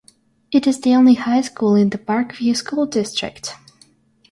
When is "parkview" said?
1.99-2.57